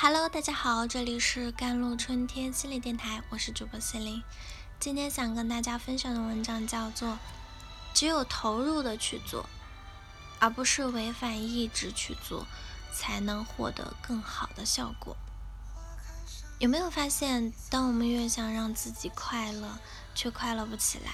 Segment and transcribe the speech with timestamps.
[0.00, 4.22] Hello，大家好，这里是甘露春天心理电台，我是主播心灵。
[4.78, 7.08] 今天想跟大家分享的文章叫做
[7.92, 9.48] 《只有投入的去做，
[10.38, 12.46] 而不是违反意志去做，
[12.94, 15.16] 才能获得更好的效果》。
[16.60, 19.80] 有没有发现，当我们越想让自己快乐，
[20.14, 21.10] 却快乐不起来；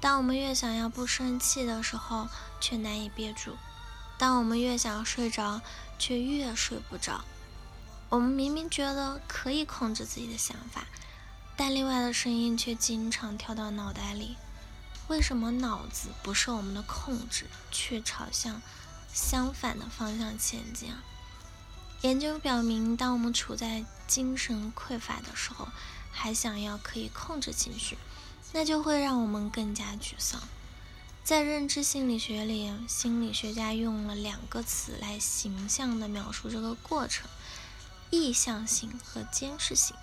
[0.00, 2.28] 当我们越想要不生气的时候，
[2.60, 3.54] 却难以憋住；
[4.16, 5.60] 当我们越想睡着，
[5.98, 7.24] 却越睡不着。
[8.12, 10.84] 我们明明觉得可以控制自己的想法，
[11.56, 14.36] 但另外的声音却经常跳到脑袋里。
[15.08, 18.60] 为什么脑子不受我们的控制，却朝向
[19.14, 21.02] 相反的方向前进啊？
[22.02, 25.68] 研究表明，当我们处在精神匮乏的时候，
[26.10, 27.96] 还想要可以控制情绪，
[28.52, 30.38] 那就会让我们更加沮丧。
[31.24, 37.26] 在认知心理学里，心理学家用了两个词来形象地描述这个过程。
[38.12, 39.96] 意向型和监视型。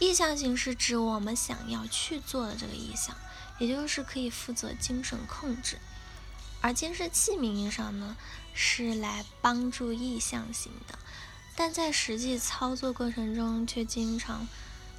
[0.00, 3.16] 意向型是指我们想要去做的这个意向，
[3.60, 5.76] 也就是可以负责精神控制；
[6.60, 8.16] 而监视器名义上呢，
[8.52, 10.98] 是来帮助意向型的，
[11.54, 14.48] 但在实际操作过程中却经常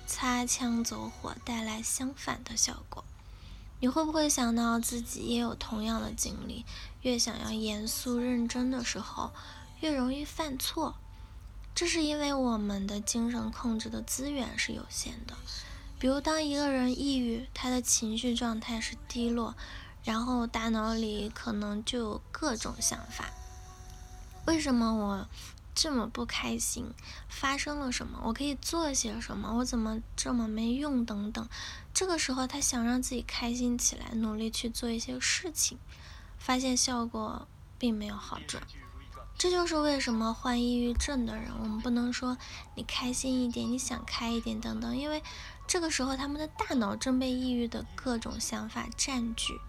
[0.07, 3.03] 擦枪走火，带来相反的效果。
[3.79, 6.63] 你会不会想到自己也有同样的经历？
[7.01, 9.31] 越想要严肃认真的时候，
[9.79, 10.95] 越容易犯错。
[11.73, 15.35] 这是因为我们的精神控制的资源是有限的。
[15.97, 19.55] 比如，当一个人抑郁，他的情绪状态是低落，
[20.03, 23.29] 然后大脑里可能就有各种想法：
[24.45, 25.27] 为什么我
[25.73, 26.91] 这么不开心？
[27.29, 28.19] 发生了什么？
[28.23, 29.57] 我可以做些什么？
[29.57, 31.05] 我怎么这么没用？
[31.05, 31.47] 等等。
[31.93, 35.77] 这个时候，他想让自己开心起来，努力去做一些事情，
[36.37, 38.63] 发现效果并没有好转。
[39.37, 42.37] 这就是为什么患抑郁症的人，我们不能说
[42.75, 45.23] 你开心一点，你想开一点等等，因为
[45.67, 49.59] 这个时候他们的大脑正被抑郁的各种想法占据，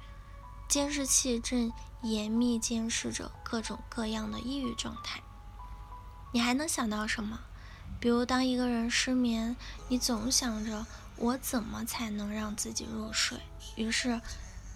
[0.69, 1.73] 监视器正
[2.03, 5.23] 严密监视着各种各样的抑郁状态。
[6.33, 7.41] 你还能想到什么？
[7.99, 9.57] 比如当一个人失眠，
[9.89, 10.85] 你总想着
[11.17, 13.39] 我怎么才能让自己入睡，
[13.77, 14.21] 于是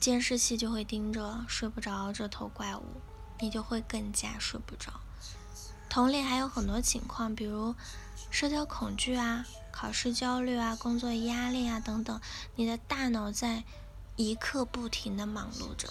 [0.01, 2.83] 监视器就会盯着睡不着这头怪物。
[3.41, 4.93] 你就会更加睡不着。
[5.89, 7.75] 同理，还有很多情况，比如
[8.31, 12.21] 社交恐惧啊、考试焦虑啊、工作压力啊等等，
[12.57, 13.65] 你的大脑在
[14.17, 15.89] 一刻不停的忙碌着，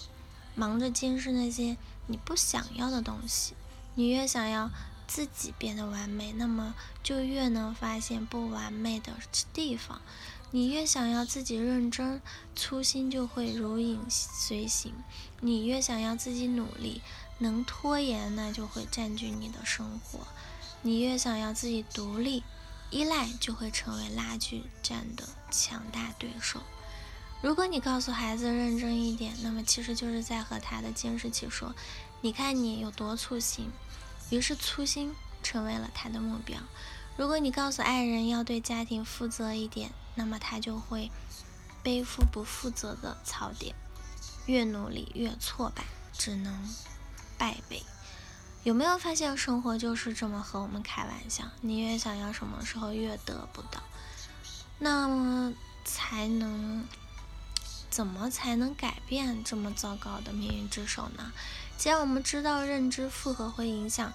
[0.54, 3.54] 忙着监视那些你不想要的东西。
[3.96, 4.70] 你越想要
[5.08, 9.14] 自己变得完美，那么就越能发现不完美的
[9.54, 10.02] 地方。
[10.56, 12.22] 你越想要自己认真，
[12.56, 14.94] 粗心就会如影随形；
[15.42, 17.02] 你越想要自己努力，
[17.40, 20.20] 能拖延那就会占据你的生活；
[20.82, 22.42] 你越想要自己独立，
[22.90, 26.62] 依赖就会成为拉锯战的强大对手。
[27.42, 31.76] 如果你告诉孩子认真一点，那么其实就是在和他的监视器说
[32.24, 33.70] ：“你看你有多粗心。”
[34.32, 36.58] 于是粗心成为了他的目标。
[37.18, 41.12] 如果你告诉爱人要对家庭负责一点，那么他就会
[41.84, 43.76] 背负不负责的槽点，
[44.48, 46.68] 越努力越挫败，只能
[47.38, 47.84] 败北。
[48.64, 51.44] 有没有发现生活就是这么和我们开玩笑？
[51.62, 53.84] 你越想要什么时候越得不到，
[54.80, 56.88] 那么才能
[57.90, 61.32] 怎么才能改变这么糟糕的命运之手呢？
[61.78, 64.12] 既然我们知道认知负荷会影响。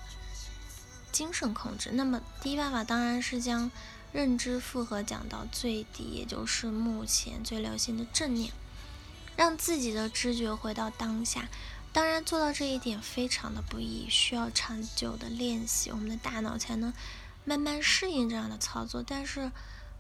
[1.13, 3.69] 精神控制，那么第一办法当然是将
[4.13, 8.53] 认知负荷降到最低，也就是目前最流行的正念，
[9.37, 11.49] 让自己的知觉回到当下。
[11.93, 16.93] 当然做到这一点非常的不易，需要长久的练习，我们的大脑才能
[17.45, 19.03] 慢慢适应这样的操作。
[19.05, 19.51] 但是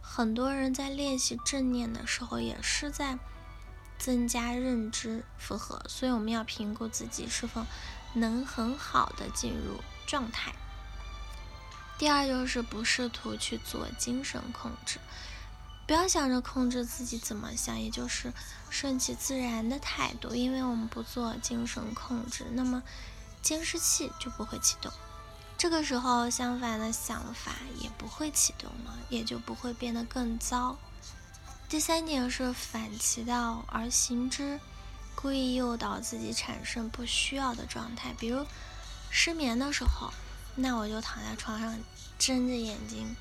[0.01, 3.19] 很多人在练习正念的时候，也是在
[3.99, 7.67] 增加认知负荷，所以我们要评估自己是否
[8.15, 10.55] 能很好的进入状态。
[12.01, 14.99] 第二就是不试图去做精神控制，
[15.87, 18.33] 不要想着控制自己怎么想，也就是
[18.71, 20.35] 顺其自然的态度。
[20.35, 22.83] 因为我们不做精神控制，那么
[23.43, 24.91] 监视器就不会启动。
[25.59, 30.79] 这个时候，相反的想法也不会启动了，也就不会变得更糟。
[31.69, 34.59] 第三点是反其道而行之，
[35.15, 38.47] 故意诱导自己产生不需要的状态，比如
[39.11, 40.11] 失眠的时候。
[40.57, 41.79] 那我就躺在床上，
[42.19, 43.17] 睁着眼睛，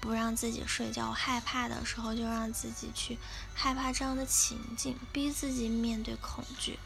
[0.00, 1.08] 不让自己睡觉。
[1.08, 3.18] 我害怕的时候，就让自己去
[3.54, 6.78] 害怕这样的情境，逼自己面对恐惧。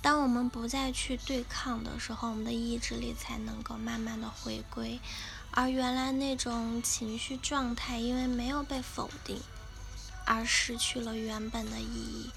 [0.00, 5.00] 当我们不再去对抗的时候，我们的意志力才能够慢慢的回归。
[5.50, 9.40] 而原来那种情绪状态，因为没有被否定，
[10.26, 12.30] 而失去了原本的意义。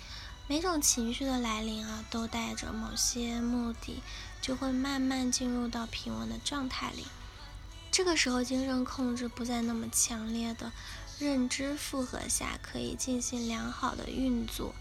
[0.49, 4.01] 每种情绪的来临啊，都带着某些目的，
[4.41, 7.05] 就会慢慢进入到平稳的状态里。
[7.91, 10.71] 这个时候，精神控制不再那么强烈的
[11.19, 14.73] 认知负荷下，可以进行良好的运作。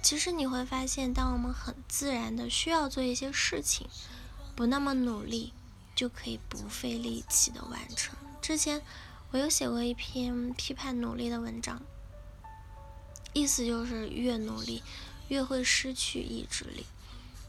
[0.00, 3.86] 其实你会发现，当我们很自然的需要做一些事情，
[4.56, 5.52] 不那么努力，
[5.94, 8.16] 就可以不费力气的完成。
[8.40, 8.80] 之前
[9.32, 11.82] 我有写过一篇批判努力的文章，
[13.32, 14.82] 意思就是越努力。
[15.30, 16.84] 越会失去意志力。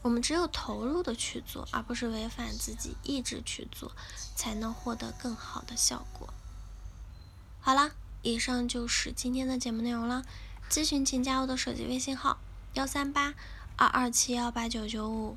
[0.02, 3.90] 我们只有投入的去做，而不是违反自己意志去做，
[4.36, 6.32] 才能获得更好的效果。
[7.60, 7.90] 好啦，
[8.22, 10.24] 以上就是今天的节目内容了。
[10.70, 12.38] 咨询请加我的手机微信号：
[12.74, 13.34] 幺三八
[13.76, 15.36] 二二七幺八九九五。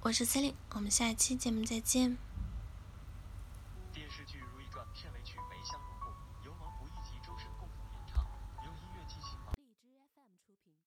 [0.00, 2.27] 我是 Celine，我们下期节目再见。